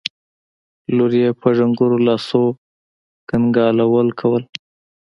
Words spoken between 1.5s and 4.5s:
ډنګرو لاسو کنګالول کول.